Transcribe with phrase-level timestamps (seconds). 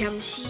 [0.00, 0.46] 签诗，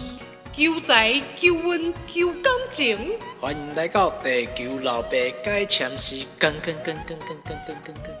[0.53, 2.97] 求财、求运、求感情。
[3.41, 8.15] 欢迎来到地球老爸解签诗，跟跟跟跟跟跟跟跟跟。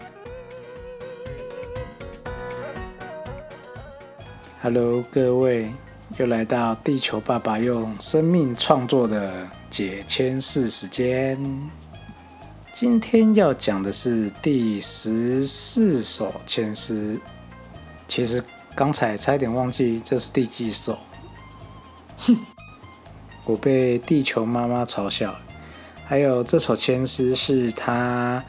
[4.61, 5.71] Hello，各位，
[6.17, 11.39] 又来到地球爸爸用生命创作的解签式时间。
[12.73, 17.17] 今天要讲的是第十四首签诗。
[18.05, 18.43] 其实
[18.75, 20.99] 刚才差点忘记这是第几首，哼，
[22.21, 22.37] 哼
[23.45, 25.35] 我被地球妈妈嘲笑。
[26.05, 28.43] 还有这首千诗是他，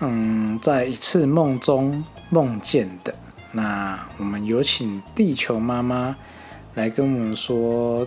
[0.00, 3.14] 嗯，在一次梦中梦见的。
[3.52, 6.16] 那我们有请地球妈妈
[6.74, 8.06] 来跟我们说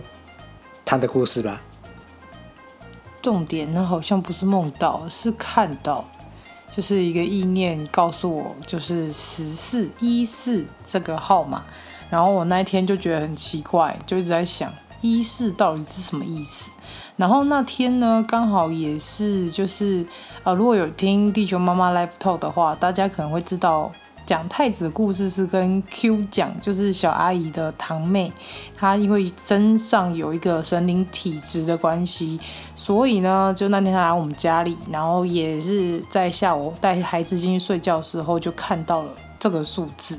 [0.84, 1.60] 她的故事吧。
[3.20, 6.04] 重点呢，好像不是梦到，是看到。
[6.70, 11.62] 就是一个意念告诉我，就是十四一四这个号码，
[12.08, 16.70] 然后我那一天就觉得很奇怪，就一直在想一四到底是什么意思。
[17.16, 20.06] 然后那天呢，刚好也是就是
[20.44, 23.92] 呃，如果有听地球妈妈 live talk 的话，大家可能会知道。
[24.24, 28.32] 讲太子故事是跟 Q 讲，就是小阿姨的堂妹，
[28.76, 32.38] 她因为身上有一个神灵体质的关系，
[32.76, 40.16] 所以呢，就那天她来我们家里，然后也是在下午带孩子进去睡觉的时候，就看到了这个数字，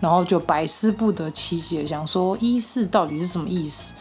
[0.00, 3.96] 然后就百思不得其解，想说一四到底是什么意思。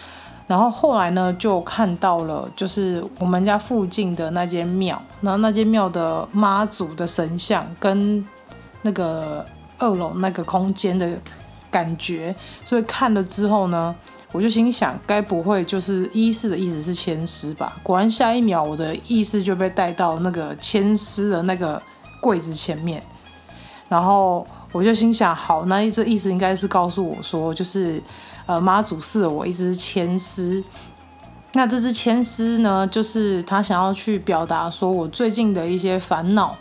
[0.51, 8.25] 然后后来呢，就看到了，就是我们家附近的那间庙，然后那间庙的妈祖的神像跟。
[8.83, 9.45] 那个
[9.77, 11.07] 二楼那个空间的
[11.69, 12.35] 感觉，
[12.65, 13.95] 所以看了之后呢，
[14.31, 17.77] 我就心想，该不会就是一四的意思是签诗吧？
[17.83, 21.79] 果然下一秒，我的意识就被带到那个签诗的那个
[22.19, 23.03] 柜子前面，
[23.87, 28.01] 然后我就心想，好，那这意思应该是告诉我说，就是
[28.51, 30.63] 呃妈祖赐了我一支签诗，
[31.53, 36.57] 那这支签诗呢，就是他想要去表达说我最近的一些烦恼。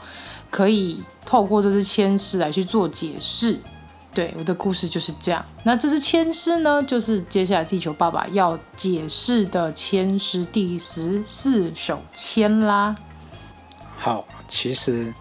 [0.53, 3.56] 可以透过这支签诗来去做解释，
[4.12, 5.44] 对我的故事就是这样。
[5.62, 12.97] 那这支签诗呢，就是接下来地球爸爸要解释的签诗第十四首签啦。
[13.97, 15.15] 好，其实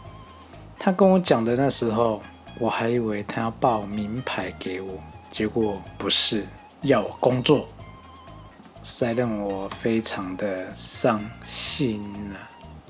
[0.80, 2.20] 他跟我讲的那时候，
[2.58, 4.96] 我还以为他要报名牌给我，
[5.30, 6.44] 结果不是，
[6.82, 7.68] 要我工作，
[8.84, 12.02] 实在让我非常的伤心
[12.32, 12.40] 了。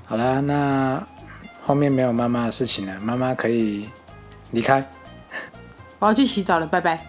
[0.05, 1.03] 好啦，那。
[1.61, 3.87] 后面没有妈妈的事情了，妈妈可以
[4.49, 4.83] 离开。
[5.99, 7.05] 我要去洗澡了，拜拜。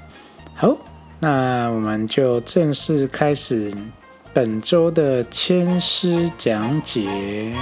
[0.55, 0.77] 好，
[1.19, 3.73] 那我们就正式开始
[4.35, 7.55] 本周的签诗讲解。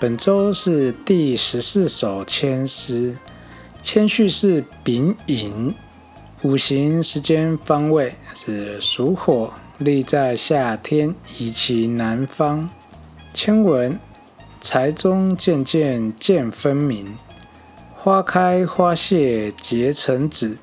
[0.00, 3.18] 本周是第十四首签诗，
[3.82, 5.74] 签序是丙寅。
[6.40, 12.70] 五行时间方位是属火，立在夏天，以其南方。
[13.34, 14.00] 签文：
[14.62, 17.14] 财中渐渐见分明，
[17.94, 20.56] 花开花谢结成子。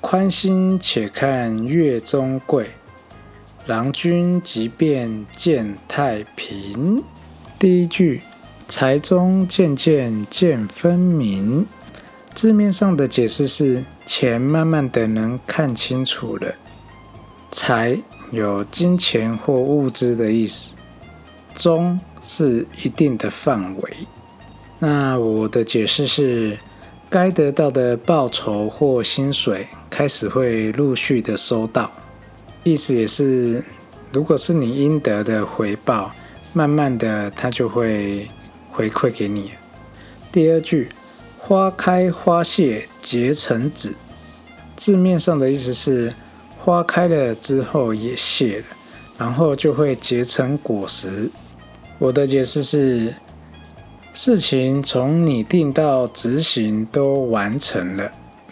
[0.00, 2.70] 宽心且看月中贵，
[3.66, 7.04] 郎君即便见太平。
[7.58, 8.22] 第一句：
[8.68, 11.64] 财中渐渐见分明。
[12.34, 16.52] 字面上的解释是钱慢慢的能看清楚了，
[17.50, 17.96] 财
[18.30, 20.74] 有金钱或物资的意思，
[21.54, 23.96] 中是一定的范围。
[24.78, 26.58] 那我的解释是，
[27.08, 31.90] 该得到的报酬或薪水开始会陆续的收到，
[32.64, 33.64] 意思也是，
[34.12, 36.12] 如果是你应得的回报，
[36.52, 38.28] 慢慢的它就会
[38.76, 39.52] 回馈给你。
[40.30, 40.90] 第二句。
[41.38, 43.94] 花开花谢结成子，
[44.74, 46.12] 字面上的意思是
[46.58, 48.64] 花开了之后也谢了，
[49.16, 51.30] 然后就会结成果实。
[52.00, 53.14] 我的解释是，
[54.12, 58.10] 事情从拟定到执行都完成了，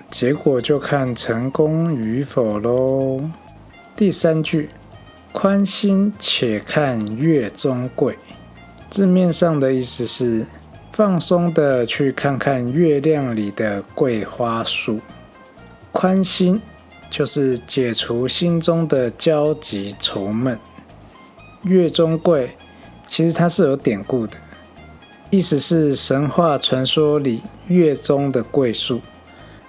[0.08, 3.20] 结果就看成功与否喽。
[3.96, 4.69] 第三句，
[5.32, 8.16] 宽心且看月中桂，
[8.94, 10.46] 字面上的意思是。
[10.96, 15.00] 放松的去看看月亮里的桂花树，
[15.91, 16.62] 宽心
[17.11, 20.56] 就是解除心中的焦急愁闷。
[21.64, 22.56] 月中桂
[23.08, 24.37] 其实它是有典故的，
[25.31, 29.00] 意思是神话传说里月中的桂树。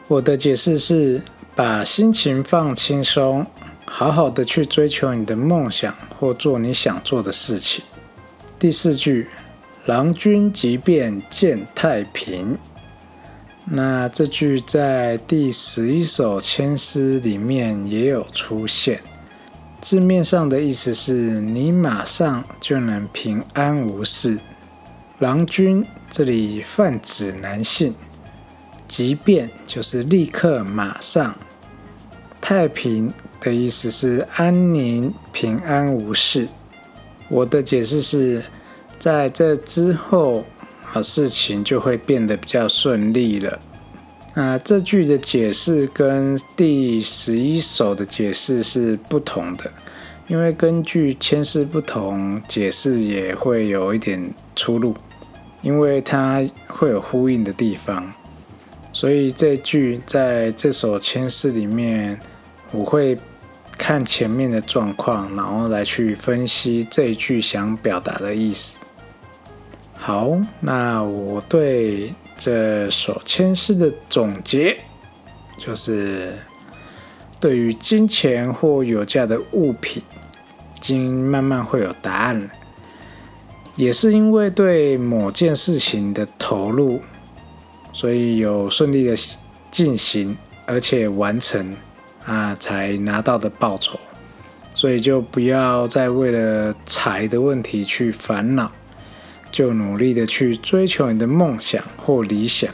[0.08, 1.20] 我的解释是
[1.56, 3.44] 把心情放轻松，
[3.86, 7.84] 好好的去追求你的梦想或做你想做的事情。
[8.66, 9.28] 第四句，
[9.86, 12.58] 郎君即便见太平。
[13.64, 19.00] 那这句在第十一首千诗里面也有出现，
[19.82, 24.40] 字面上的意思是你马上就能平安无事。
[25.20, 27.94] 郎君这里泛指男性，
[28.88, 31.36] 即便就是立刻马上。
[32.42, 36.48] 太平的意思是安宁平安无事。
[37.28, 38.44] 我的解释是
[39.06, 40.44] 在这之后。
[40.82, 43.60] 好，事情就会变得比较顺利了。
[44.34, 49.70] 那这句的解释跟第十一首的解释是不同的，
[50.28, 54.96] 因为根据签诗不同，解释也会有一点出入，
[55.62, 58.12] 因为它会有呼应的地方。
[58.94, 62.18] 所以这句在这首签诗里面，
[62.72, 63.16] 我会
[63.78, 68.78] 看前面的状况，然后来去分析这一句想表达的意思。
[70.08, 74.78] 好，那我对这首千诗的总结
[75.58, 76.38] 就是：
[77.40, 80.04] 对于金钱或有价的物品，
[80.76, 82.48] 已经慢慢会有答案了。
[83.76, 87.02] 也是因为对某件事情的投入，
[87.92, 89.16] 所以有顺利的
[89.72, 90.38] 进行，
[90.68, 91.76] 而且完成
[92.26, 94.00] 啊，才拿到的报酬。
[94.76, 98.72] 所以就不要再为了财的问题去烦恼。
[99.56, 102.70] 就努力的去追求你的梦想或理想，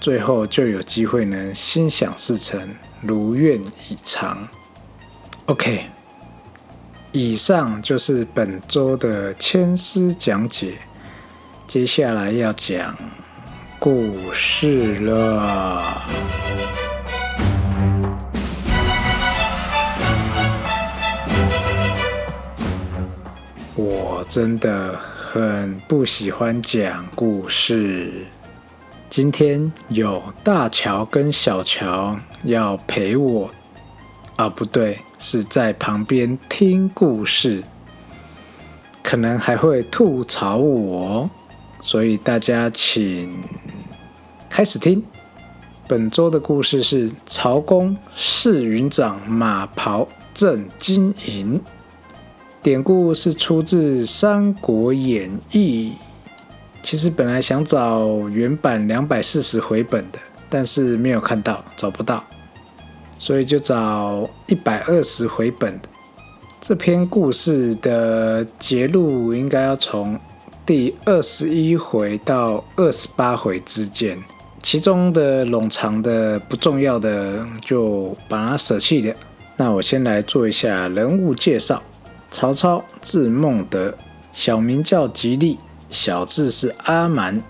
[0.00, 2.68] 最后就有机会能心想事成，
[3.00, 4.46] 如愿以偿。
[5.46, 5.86] OK，
[7.10, 10.74] 以上就是本周的千诗讲解，
[11.66, 12.96] 接下来要讲
[13.80, 16.00] 故事了。
[23.74, 24.96] 我真的。
[25.34, 28.24] 很不喜欢讲故事。
[29.10, 33.50] 今天有大乔跟小乔要陪我，
[34.36, 37.64] 啊，不对，是在旁边听故事，
[39.02, 41.28] 可能还会吐槽我，
[41.80, 43.42] 所以大家请
[44.48, 45.02] 开始听。
[45.88, 51.60] 本周的故事是曹公试云长马袍正金银。
[52.64, 55.92] 典故是出自《三国演义》，
[56.82, 60.18] 其实本来想找原版两百四十回本的，
[60.48, 62.24] 但是没有看到，找不到，
[63.18, 65.88] 所以就找一百二十回本的。
[66.58, 70.18] 这篇故事的节录应该要从
[70.64, 74.18] 第二十一回到二十八回之间，
[74.62, 79.14] 其中的冗长的不重要的就把它舍弃掉。
[79.54, 81.82] 那我先来做一下人物介绍。
[82.34, 83.94] 曹操字孟德，
[84.32, 85.56] 小名叫吉利，
[85.88, 87.40] 小字是阿瞒。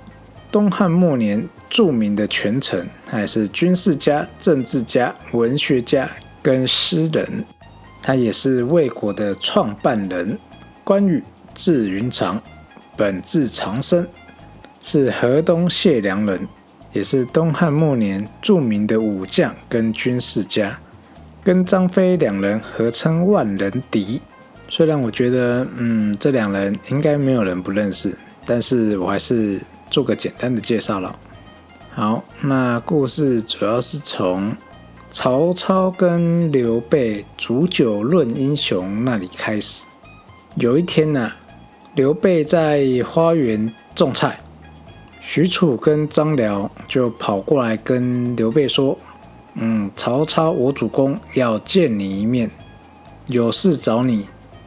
[0.53, 6.07] 东汉末年著名的权臣，还是军事家、政治家、文学家
[6.43, 7.47] 跟诗人。
[8.03, 10.39] 他也是魏国的创办人。
[10.85, 12.39] 关羽字云长，
[12.95, 14.07] 本字长生，
[14.83, 16.47] 是河东解良人，
[16.93, 20.79] 也是东汉末年著名的武将跟军事家，
[21.43, 24.21] 跟张飞两人合称万人敌。
[24.77, 28.13] 虽然我觉得，嗯，这两人应该没有人不认识，
[28.45, 31.17] 但是我还是做个简单的介绍了。
[31.93, 34.53] 好，那故事主要是从
[35.13, 39.85] 曹操跟刘备煮酒论英雄那里开始。
[40.57, 41.31] 有一天呢，
[41.95, 44.41] 刘备在花园种菜，
[45.21, 48.99] 许褚跟张辽就跑过来跟刘备说
[49.55, 52.51] ：“嗯，曹操我主公要见你一面，
[53.27, 54.27] 有事找你。”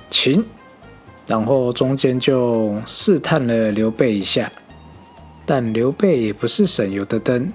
[0.10, 0.46] 请，
[1.26, 4.52] 然后中间就试探了刘备一下，
[5.46, 7.52] 但刘备也不是省油的灯，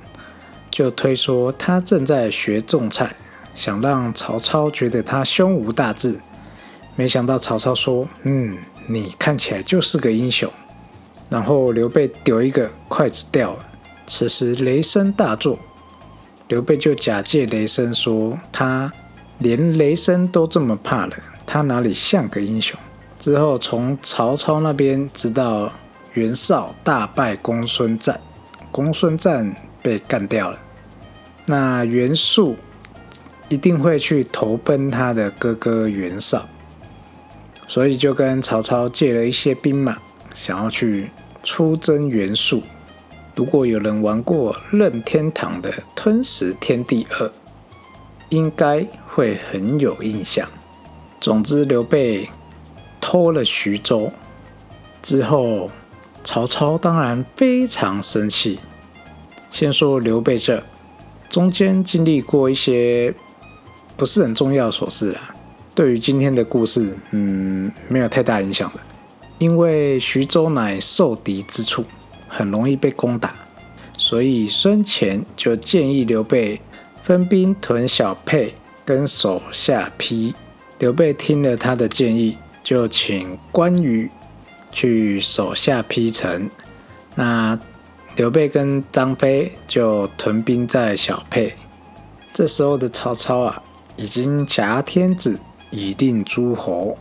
[0.70, 3.14] 就推说他正在学种菜，
[3.54, 6.18] 想让曹操觉得他胸无大志。
[6.94, 8.56] 没想到曹操说：“嗯，
[8.86, 10.50] 你看起来就是个英雄。”
[11.30, 13.64] 然后刘备丢一个筷子掉了，
[14.06, 15.58] 此时雷声大作，
[16.48, 18.92] 刘备就假借雷声说：“他
[19.38, 21.16] 连雷声都这么怕了。”
[21.52, 22.80] 他哪里像个英雄？
[23.18, 25.70] 之后从曹操那边知道
[26.14, 28.18] 袁绍大败公孙瓒，
[28.70, 30.58] 公孙瓒被干掉了，
[31.44, 32.56] 那袁术
[33.50, 36.48] 一定会去投奔他的哥哥袁绍，
[37.68, 39.98] 所以就跟曹操借了一些兵马，
[40.32, 41.10] 想要去
[41.44, 42.62] 出征袁术。
[43.36, 47.26] 如果有人玩过任天堂的《吞食天地二》，
[48.30, 50.48] 应该会很有印象。
[51.22, 52.28] 总之，刘备
[53.00, 54.10] 偷了徐州，
[55.00, 55.70] 之后，
[56.24, 58.58] 曹操当然非常生气。
[59.48, 60.60] 先说刘备这，
[61.30, 63.14] 中间经历过一些
[63.96, 65.32] 不是很重要的琐事啊，
[65.76, 68.80] 对于今天的故事，嗯，没有太大影响的。
[69.38, 71.84] 因为徐州乃受敌之处，
[72.26, 73.32] 很容易被攻打，
[73.96, 76.60] 所以孙乾就建议刘备
[77.04, 78.52] 分兵屯小沛
[78.84, 80.34] 跟手下邳。
[80.82, 84.10] 刘备听了他的建议，就请关羽
[84.72, 86.50] 去手下邳城。
[87.14, 87.56] 那
[88.16, 91.54] 刘备跟张飞就屯兵在小沛。
[92.32, 93.62] 这时候的曹操啊，
[93.94, 95.38] 已经挟天子
[95.70, 96.98] 以令诸侯，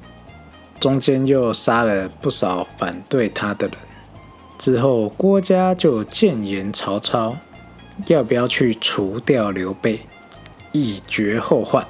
[0.79, 3.75] 中间又杀了不少反对他的人。
[4.59, 7.35] 之后郭嘉就谏言曹操，
[8.05, 10.01] 要不要去除掉刘备，
[10.71, 11.83] 以绝后患。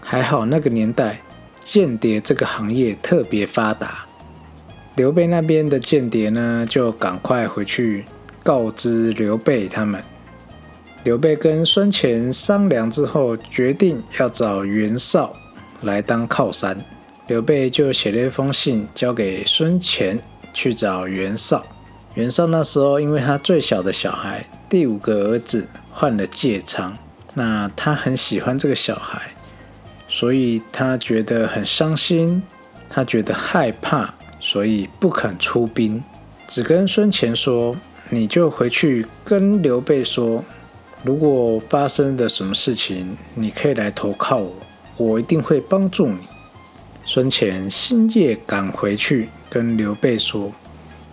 [0.00, 1.20] 还好那个年代。
[1.68, 4.06] 间谍这个行业特别发达，
[4.96, 8.06] 刘备那边的间谍呢，就赶快回去
[8.42, 10.02] 告知刘备他们。
[11.04, 15.36] 刘备跟孙权商量之后，决定要找袁绍
[15.82, 16.74] 来当靠山。
[17.26, 20.18] 刘备就写了一封信交给孙权
[20.54, 21.62] 去找袁绍。
[22.14, 26.96] 袁绍那时候因为他最小的小孩，第五个儿子患了疥疮，
[27.34, 29.20] 那他很喜欢这个小孩。
[30.18, 32.42] 所以他觉得很伤心，
[32.90, 36.02] 他觉得害怕，所以不肯出兵，
[36.48, 37.76] 只跟孙权说
[38.10, 40.44] ：“你就回去跟刘备说，
[41.04, 44.52] 如果发生的什么事情，你可以来投靠我，
[44.96, 46.18] 我一定会帮助你。”
[47.06, 50.50] 孙权星夜赶回去跟刘备说，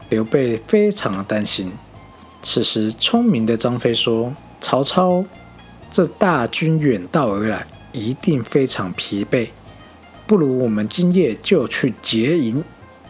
[0.10, 1.72] 刘备非常担心。
[2.42, 5.24] 此时，聪明的张飞说：“曹操
[5.92, 9.48] 这大军远道而来。”一定非常疲惫，
[10.28, 12.64] 不如我们今夜就去劫营。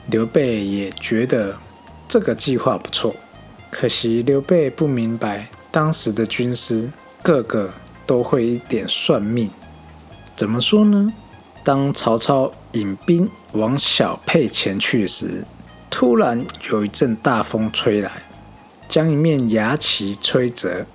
[0.08, 1.58] 刘备也觉得
[2.08, 3.16] 这个计划不错，
[3.72, 6.88] 可惜刘备不明白当时的军师
[7.24, 7.74] 个个
[8.06, 9.50] 都会一点算命。
[10.36, 11.12] 怎么说呢？
[11.64, 15.44] 当曹操引兵往小沛前去时，
[15.90, 18.12] 突然有一阵大风吹来，
[18.88, 20.86] 将一面牙旗吹折。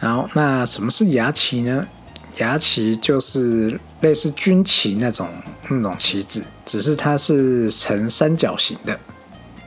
[0.00, 1.88] 然后，那什么是牙旗呢？
[2.38, 5.28] 牙旗就是类似军旗那种
[5.68, 8.98] 那种旗子，只是它是呈三角形的。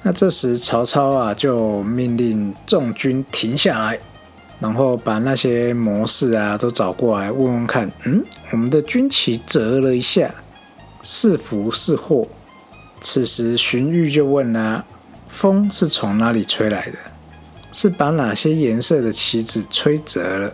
[0.01, 3.99] 那这时曹操啊就命令众军停下来，
[4.59, 10.33] 然后把那些谋士啊都找过来问问看，嗯，我们的军旗折了一下，
[11.01, 12.27] 是福是祸？
[13.01, 14.85] 此时荀彧就问啦：
[15.27, 16.97] 风是从哪里吹来的？
[17.71, 20.53] 是把哪些颜色的旗子吹折了？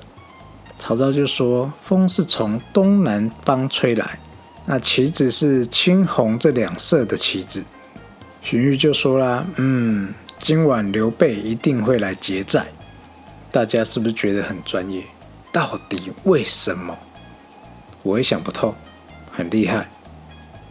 [0.78, 4.20] 曹操就说：“风是从东南方吹来，
[4.66, 7.64] 那旗子是青红这两色的旗子。”
[8.44, 12.66] 荀彧就说啦：“嗯，今晚刘备一定会来劫寨。”
[13.52, 15.02] 大家是不是觉得很专业？
[15.52, 16.96] 到底为什么？
[18.04, 18.76] 我也想不透，
[19.32, 19.88] 很厉害，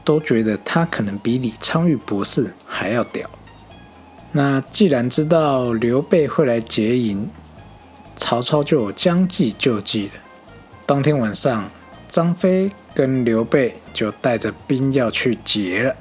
[0.04, 3.28] 都觉得他可能比李昌钰博士还要屌。
[4.30, 7.28] 那既然知道刘备会来劫营，
[8.16, 10.12] 曹操就将计就计了。
[10.86, 11.68] 当天晚上，
[12.08, 15.96] 张飞跟刘备就带着兵要去劫了。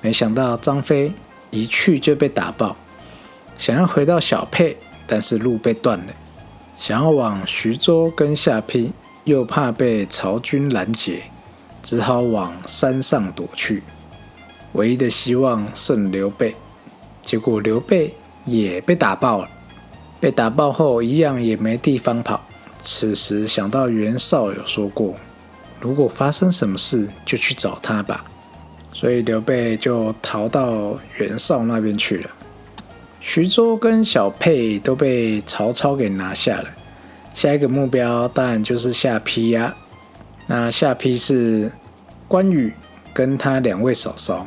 [0.00, 1.12] 没想到张飞
[1.50, 2.76] 一去就被打爆，
[3.56, 4.76] 想要回到小沛，
[5.06, 6.12] 但是路被断了；
[6.78, 8.92] 想要往徐州跟下邳，
[9.24, 11.22] 又怕被曹军拦截，
[11.82, 13.82] 只好往山上躲去。
[14.72, 16.54] 唯一的希望剩刘备，
[17.22, 19.50] 结果刘备也被打爆了。
[20.18, 22.40] 被打爆后，一样也没地方跑。
[22.80, 25.14] 此时想到袁绍有说过，
[25.80, 28.24] 如果发生什么事，就去找他吧。
[28.92, 32.30] 所以刘备就逃到袁绍那边去了。
[33.20, 36.68] 徐州跟小沛都被曹操给拿下了。
[37.34, 39.74] 下一个目标当然就是下邳呀。
[40.46, 41.70] 那下邳是
[42.28, 42.72] 关羽
[43.12, 44.46] 跟他两位嫂嫂。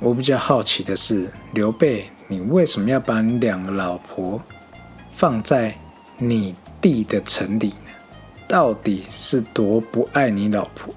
[0.00, 4.40] 我比较好奇的是，刘备，你为什么要把你两个老婆？
[5.16, 5.74] 放在
[6.18, 7.90] 你弟的城里呢？
[8.46, 10.94] 到底是多不爱你老婆？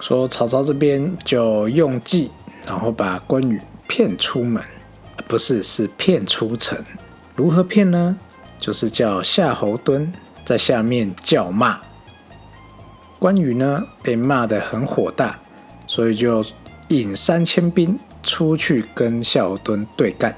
[0.00, 2.32] 说曹操这边就用计，
[2.66, 4.60] 然后把关羽骗出门，
[5.28, 6.76] 不是是骗出城。
[7.36, 8.18] 如何骗呢？
[8.58, 10.08] 就是叫夏侯惇
[10.44, 11.78] 在下面叫骂。
[13.20, 15.38] 关羽呢被骂得很火大，
[15.86, 16.44] 所以就
[16.88, 20.36] 引三千兵出去跟夏侯惇对干，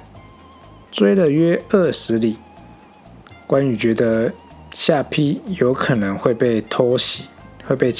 [0.92, 2.36] 追了约二十里。
[3.50, 4.32] 关羽觉得
[4.72, 7.24] 下邳有可能会被偷袭，
[7.66, 7.92] 会被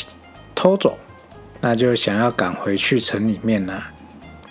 [0.54, 0.96] 偷走，
[1.60, 3.82] 那就想要赶回去城里面呢。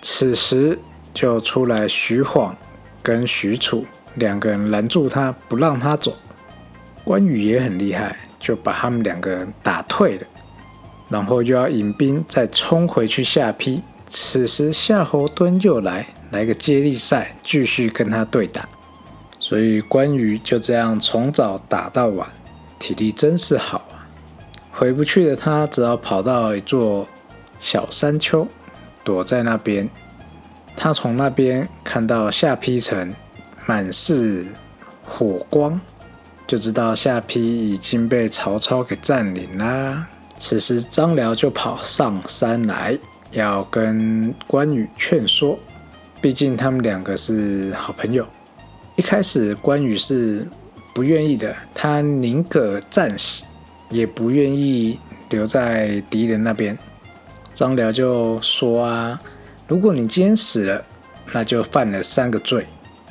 [0.02, 0.78] 此时
[1.14, 2.54] 就出来，徐晃
[3.02, 6.14] 跟许褚两个人拦住他，不让他走。
[7.06, 10.28] 关羽也很厉害，就把他们两个人打退了，
[11.08, 13.82] 然后又要引兵再冲回去下邳。
[14.08, 18.68] 此时夏侯惇又来，来个接力赛，继续跟他对打。
[19.50, 22.30] 所以关羽就这样从早打到晚，
[22.78, 24.06] 体力真是好啊！
[24.72, 27.08] 回不去的他只好跑到一座
[27.60, 28.48] 小山丘，
[29.04, 29.90] 躲在那边。
[30.78, 33.12] 他从那边看到下邳城
[33.66, 34.46] 满是
[35.04, 35.82] 火光，
[36.46, 40.08] 就知道下邳已经被曹操给占领啦。
[40.38, 42.96] 此时张辽就跑上山来，
[43.32, 45.58] 要跟关羽劝说，
[46.22, 48.24] 毕竟他们两个是好朋友。
[49.00, 50.46] 一开始关羽是
[50.94, 53.46] 不愿意的，他宁可战死，
[53.90, 56.78] 也不愿意留在敌人那边。
[57.54, 59.22] 张辽就说啊，
[59.70, 60.84] 如果你今天死了，
[61.32, 62.68] 那就犯了三个罪。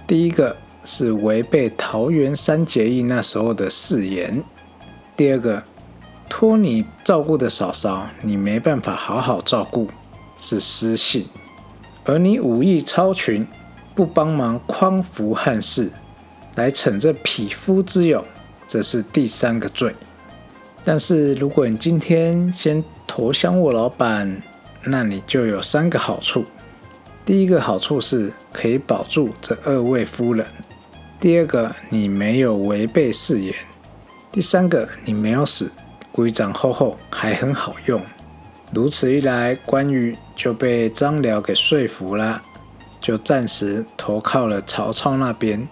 [0.06, 0.54] 第一个
[0.84, 4.42] 是违背桃园三结义那时候的誓言；
[5.16, 5.62] 第二个，
[6.28, 9.88] 托你照顾的嫂嫂，你没办法好好照顾，
[10.36, 11.22] 是失信；
[12.04, 13.46] 而你武艺超群。
[13.98, 15.90] 不帮忙匡扶汉室，
[16.54, 18.24] 来逞这匹夫之勇，
[18.68, 19.92] 这是第三个罪。
[20.84, 24.40] 但是如果你今天先投降我老板，
[24.84, 26.44] 那你就有三个好处。
[27.24, 30.46] 第一个好处是可以保住这二位夫人；
[31.18, 33.52] 第二个，你没有违背誓言；
[34.30, 35.68] 第三个，你没有死，
[36.12, 38.00] 规章厚厚还很好用。
[38.72, 42.40] 如此一来，关羽就被张辽给说服了。
[43.00, 45.66] 就暂时投靠了曹操那边。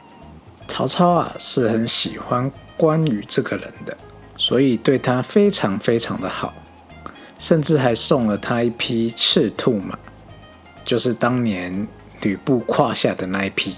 [0.69, 3.97] 曹操啊是很喜欢关羽这个人的，
[4.37, 6.53] 所以对他非常非常的好，
[7.39, 9.97] 甚至还送了他一匹赤兔马，
[10.85, 11.87] 就是当年
[12.23, 13.77] 吕布胯下的那一匹。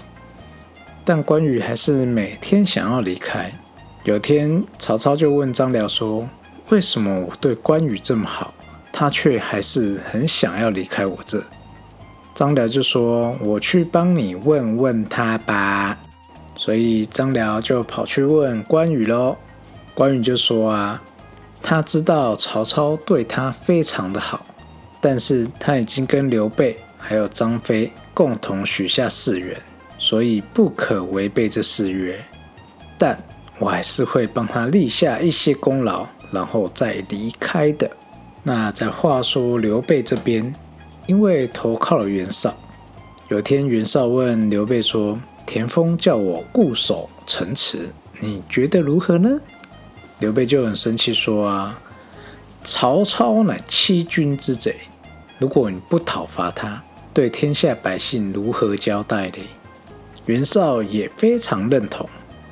[1.05, 3.51] 但关羽还是每天想要离开。
[4.03, 6.27] 有天曹操就问张辽说
[6.69, 8.53] ：“为什么我对关羽这么好，
[8.91, 11.43] 他却还是很想要离开我这？”
[12.39, 15.97] 张辽就说：“我去帮你问问他吧。”
[16.55, 19.35] 所以张辽就跑去问关羽喽。
[19.93, 21.03] 关羽就说：“啊，
[21.61, 24.45] 他知道曹操对他非常的好，
[25.01, 29.61] 但是他已经跟刘备还有张飞共同许下誓约，
[29.97, 32.17] 所以不可违背这誓约。
[32.97, 33.21] 但
[33.57, 37.91] 我还是会帮他立下一些功劳，然后再离开的。”
[38.43, 40.55] 那在话说刘备这边。
[41.09, 42.55] 因为投靠了袁绍，
[43.29, 49.41] 有天袁绍问刘备说：“田丰叫我固守城池，你觉得如何呢？”
[50.19, 51.81] 刘备就很生气说：“啊，
[52.63, 54.75] 曹操乃欺君之贼，
[55.39, 59.37] 如果你不讨伐他，对天下百姓如何交代呢？”
[60.27, 62.07] 袁绍也非常认同，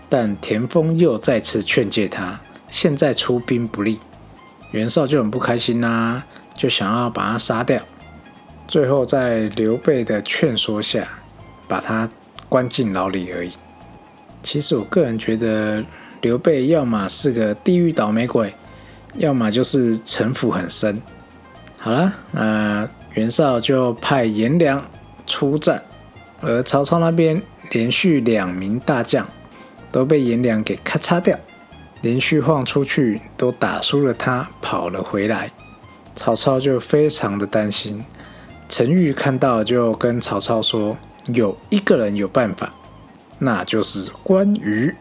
[0.10, 4.00] 但田丰又再次劝诫他：“现在出兵不利。”
[4.74, 7.80] 袁绍就很不开心啦，就想要把他杀掉。
[8.68, 11.08] 最后，在刘备的劝说下，
[11.70, 12.10] 把他
[12.50, 13.52] 关进牢里而已。
[14.44, 15.84] 其实，我个人觉得，
[16.22, 18.54] 刘备要么是个地狱倒霉鬼，
[19.16, 21.02] 要么就是城府很深。
[21.78, 24.86] 好了，那袁绍就派颜良
[25.26, 25.82] 出战，
[26.42, 29.26] 而曹操那边连续两名大将
[29.92, 31.38] 都被颜良给咔嚓掉，
[32.02, 35.50] 连续晃出去都打输了，他跑了回来，
[36.16, 38.04] 曹操就非常的担心。
[38.70, 40.98] 陈玉看到，就跟曹操说
[41.34, 42.74] ：“有一个人有办法，
[43.40, 44.94] 那就是关羽。”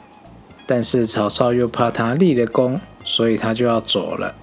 [0.67, 4.35] 但是曹操又怕他立了功，所以他就要走了。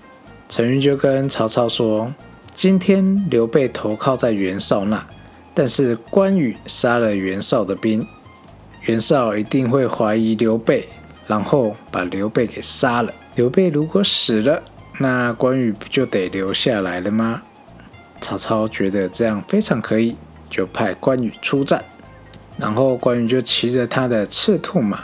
[0.50, 2.14] 陈玉就跟曹操说
[2.54, 5.06] ：“今天刘备投靠在袁绍那，
[5.54, 8.06] 但是关羽杀了袁绍的兵，
[8.82, 10.88] 袁绍一定会怀疑刘备，
[11.28, 13.14] 然后把刘备给杀了。
[13.36, 14.62] 刘备如果死了，
[15.00, 17.42] 那关羽不就得留下来了吗？”
[18.24, 20.16] 曹操觉得这样非常可以，
[20.50, 21.84] 就派关羽出战。
[22.58, 25.04] 然后关羽就骑着他的赤兔马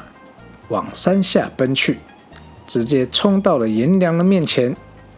[0.70, 2.00] 往山下奔去，
[2.66, 4.74] 直接冲到了颜良的面前，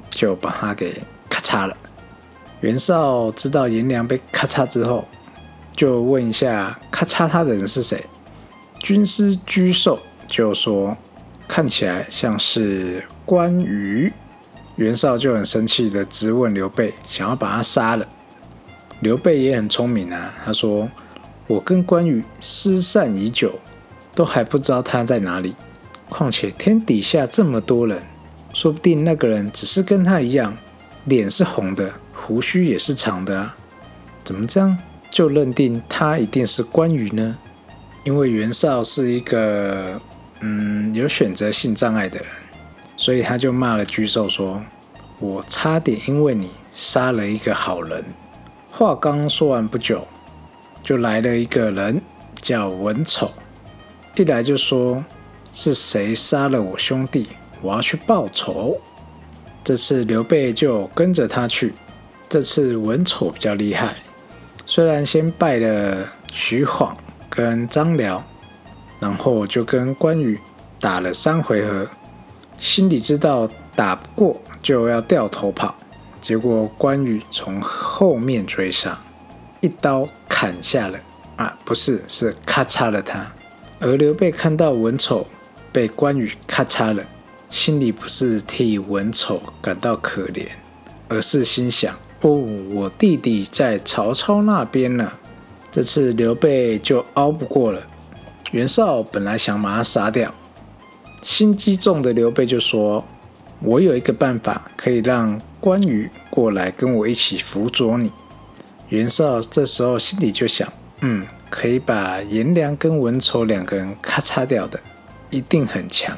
[0.10, 1.78] 就把他给咔嚓了。
[2.62, 5.08] 袁绍知道颜良被咔嚓之后，
[5.76, 8.04] 就问一下咔嚓他的人是谁。
[8.80, 10.98] 军师居寿就说，
[11.48, 14.12] 看起来像是关羽。
[14.82, 18.08] 袁绍就很生气的质问刘备，想要把他杀了。
[19.02, 20.90] 刘备也很聪明啊，他说
[21.46, 23.60] ：“我跟关羽失散已久，
[24.16, 25.54] 都还不知道他在哪里。
[26.10, 28.02] 况且天底下这么多人，
[28.56, 30.58] 说不定那个人只是跟他一样，
[31.06, 33.56] 脸是红的，胡须也是长的啊。
[34.24, 34.76] 怎么这样
[35.12, 37.38] 就认定他一定是关羽呢？
[38.04, 40.02] 因为袁绍是一个
[40.40, 42.28] 嗯有选择性障碍的人，
[43.02, 44.62] 所以他就骂了沮授说
[45.18, 48.06] ：“我差点因为你杀了一个好人。”
[48.70, 50.08] 话刚说完不久，
[50.84, 52.00] 就来了一个人，
[52.36, 53.32] 叫文丑，
[54.16, 55.04] 一来就说
[55.52, 57.28] 是谁杀了我兄弟，
[57.64, 58.80] 我要去报仇。
[59.64, 61.74] 这次刘备就跟着他去。
[62.30, 63.96] 这次文丑比较厉害，
[64.68, 66.96] 虽然先败了徐晃
[67.32, 68.24] 跟张辽，
[69.00, 70.40] 然后就跟关羽
[70.80, 71.88] 打了三回合，
[72.62, 75.76] 心里知道打不过就要掉头跑，
[76.22, 78.96] 结果关羽从后面追上，
[79.62, 81.00] 一刀砍下了
[81.38, 83.26] 啊，不是是咔嚓了他。
[83.80, 85.26] 而刘备看到文丑
[85.72, 87.04] 被关羽咔嚓了，
[87.50, 90.46] 心里不是替文丑感到可怜，
[91.10, 91.96] 而是心想。
[92.22, 92.30] 哦，
[92.70, 95.12] 我弟弟在曹操那边呢。
[95.72, 97.82] 这次刘备就熬不过了。
[98.52, 100.32] 袁绍本来想把他杀掉，
[101.22, 103.04] 心机重的刘备就说
[103.62, 108.12] ：“我有一个办法，可以让关羽过来跟我一起辅佐你。”
[108.90, 114.80] 袁绍这时候心里就想：“嗯，可以把颜良跟文丑两个人咔嚓掉的，
[115.30, 116.18] 一定很强。”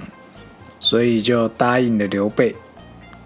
[0.79, 2.55] 所以就答应了刘备。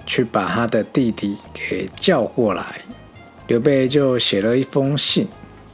[0.09, 2.79] 去把他的弟弟给叫过来，
[3.47, 5.27] 刘备就写了一封信，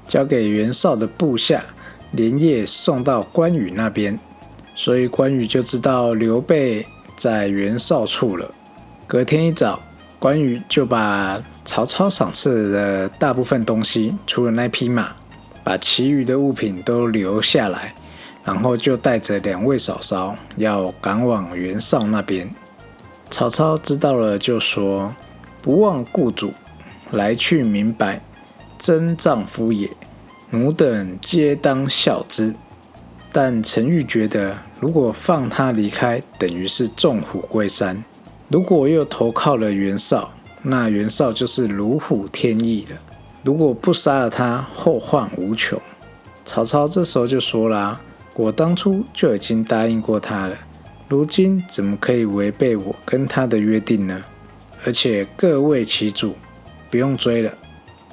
[0.08, 1.64] 交给袁绍的部下，
[2.14, 4.20] 连夜送到关羽那边，
[4.76, 8.50] 所以关羽就知道刘备在袁绍处了。
[9.06, 9.80] 隔天一早，
[10.20, 15.12] 关羽就把曹操赏赐的大部分东西，除了那匹马，
[15.64, 17.94] 把其余的物品都留下来，
[18.44, 22.50] 然后就带着两位嫂嫂要赶往袁绍那边。
[23.30, 25.14] 曹操知道了，就说
[25.62, 26.52] ：“不忘故主，
[27.12, 28.22] 来去明白，
[28.78, 29.90] 真丈夫也。
[30.50, 32.54] 奴等皆当效之。”
[33.34, 37.98] 但陈玉觉得，如果放他离开，等于是纵虎归山；
[38.48, 42.98] 如果又投靠了袁绍，那袁绍就是如虎添翼了。
[43.44, 45.82] 如果不杀了他，后患无穷。
[46.46, 48.00] 曹操这时候就说啦
[48.36, 50.56] ：“我当初就已经答应过他了。”
[51.10, 54.22] 如今怎么可以违背我跟他的约定呢？
[54.86, 56.36] 而且各为其主，
[56.92, 57.52] 不用追了。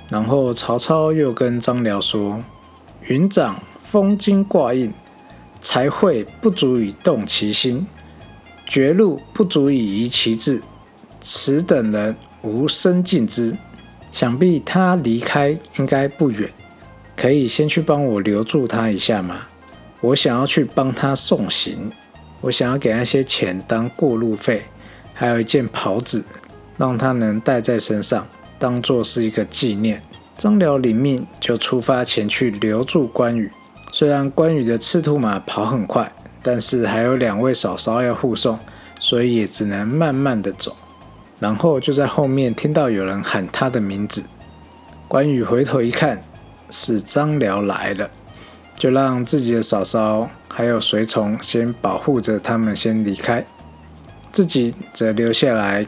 [0.08, 2.42] 然后曹操又跟张辽说
[3.06, 4.92] ：“云长封金挂印，
[5.60, 7.86] 才会不足以动其心，
[8.66, 10.60] 绝路不足以移其志。
[11.20, 13.56] 此等人无生尽之，
[14.10, 16.50] 想必他离开应该不远，
[17.16, 19.42] 可以先去帮我留住他一下吗？
[20.00, 21.90] 我想要去帮他送行。”
[22.42, 24.62] 我想要给那些钱当过路费，
[25.12, 26.24] 还有一件袍子，
[26.78, 28.26] 让他能带在身上，
[28.58, 30.00] 当做是一个纪念。
[30.38, 33.52] 张辽领命，就出发前去留住关羽。
[34.00, 36.10] 虽然关羽的赤兔马跑很快，
[36.42, 38.58] 但是还有两位嫂嫂要护送，
[38.98, 40.74] 所以也只能慢慢的走。
[41.38, 44.22] 然后就在后面听到有人喊他的名字，
[45.06, 46.18] 关羽回头一看，
[46.70, 48.08] 是张辽来了，
[48.74, 50.30] 就让自己的嫂嫂。
[50.48, 53.44] 还有随从先保护着他们先离开，
[54.32, 55.86] 自己则留下来。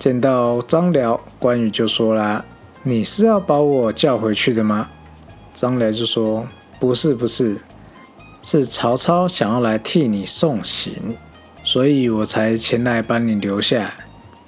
[0.00, 2.44] 见到张辽，关羽就说啦
[2.82, 4.88] ：“你是要把我叫回去的吗？”
[5.54, 6.44] 张辽就说
[6.78, 7.56] ：“不是，不是，
[8.42, 10.92] 是曹操想要来替你送行，
[11.64, 13.94] 所以我才前来把你留下。”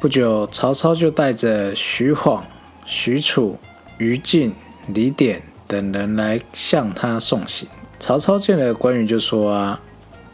[0.00, 2.44] 不久，曹操就带着徐晃、
[2.86, 3.56] 许褚、
[3.96, 4.54] 于禁、
[4.94, 7.68] 李典等人来向他送行。
[7.98, 9.80] 曹操见了关羽，就说：“啊，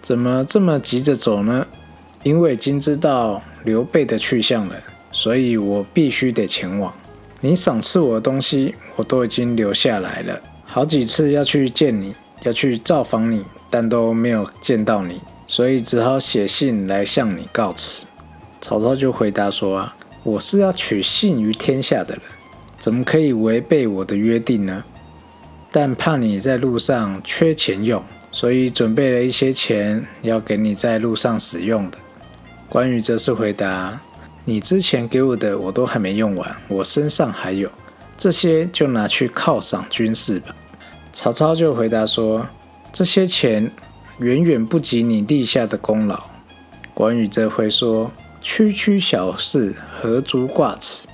[0.02, 1.66] 怎么这么急着走呢？
[2.24, 4.76] 因为已经知道刘备的去向了，
[5.10, 6.92] 所以我必须得前往。
[7.40, 10.38] 你赏赐我的东西，我都已经留下来了。
[10.74, 18.04] 好几次要去见你，要去造访你，但都没有见到你，所以只好写信来向你告辞。”
[18.60, 22.22] 曹操就回答说：“啊，我是要取信于天下的人，
[22.80, 24.82] 怎么可以违背我的约定呢？”
[25.70, 31.98] 但怕你在路上缺钱用，所以准备了一些钱要给你在路上使用的。
[32.68, 34.00] 关羽则是回答
[34.44, 37.70] ：“你之前给我的我都还没用完，我身上还有，
[38.16, 40.52] 这些就拿去犒赏军士吧。”
[41.14, 42.44] 曹操就回答说
[42.92, 43.70] ：“这些钱
[44.18, 46.20] 远远不及你立下的功劳。”
[46.92, 48.10] 关羽则回说
[48.42, 51.06] ：“区区小事，何足挂齿？”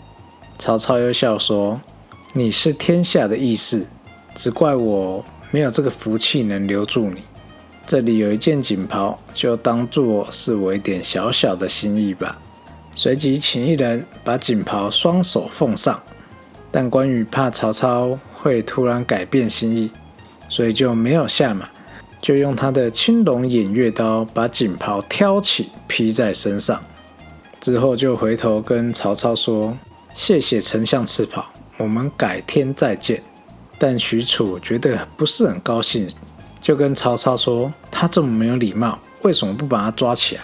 [0.58, 1.78] 曹操又笑说
[2.32, 3.86] ：“你是天下的义士。”
[4.34, 7.22] 只怪我没有这个福气能留住你。
[7.86, 12.38] 这里有一件锦袍，就当做是我一点小小的心意吧。
[12.94, 16.00] 随即请一人把锦袍双手奉上。
[16.72, 19.90] 但关羽怕曹操会突然改变心意，
[20.48, 21.68] 所以就没有下马，
[22.22, 26.82] 就用他的青龙偃月刀把锦袍挑起披在身上，
[27.60, 29.76] 之后就回头跟曹操说
[30.14, 31.44] ：“谢谢丞相赐袍，
[31.76, 33.22] 我们改天再见。”
[33.78, 36.08] 但许褚觉得不是很高兴，
[36.60, 40.42] 就跟曹操说：“他这么没有礼貌，为什么不把他抓起来？”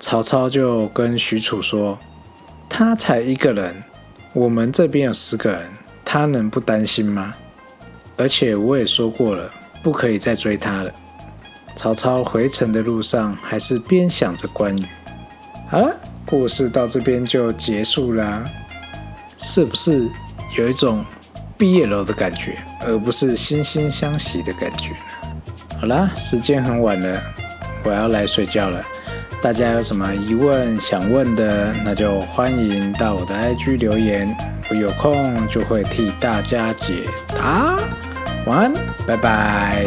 [0.00, 1.98] 曹操就跟许褚说
[2.68, 3.82] ：“他才一个人，
[4.34, 5.66] 我们这边有十个人，
[6.14, 7.34] 他能不担心吗？
[8.16, 9.50] 而且我也说过了，
[9.82, 10.92] 不可以再追他了。”
[11.74, 14.86] 曹操回城的路上，还是边想着关羽。
[15.68, 15.92] 好了，
[16.24, 18.44] 故事到这边就结束啦，
[19.38, 20.08] 是不是
[20.56, 21.04] 有一种？
[21.58, 24.94] 毕业楼的感觉，而不是惺惺相惜的感觉
[25.80, 27.20] 好啦，时间很晚了，
[27.82, 28.84] 我要来睡觉了。
[29.44, 34.34] 大家有什么疑问想问的，那就欢迎到我的 IG 留言，
[34.70, 37.78] 我有空就会替大家解答。
[38.46, 38.72] 晚安，
[39.06, 39.84] 拜拜。